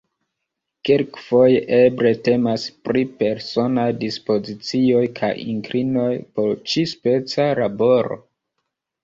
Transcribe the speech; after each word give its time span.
Kelkfoje 0.87 1.59
eble 1.77 2.11
temas 2.27 2.65
pri 2.87 3.03
personaj 3.19 3.85
dispozicioj 4.05 5.05
kaj 5.21 5.31
inklinoj 5.53 6.09
por 6.41 6.51
ĉi-speca 6.73 7.47
laboro? 7.63 8.21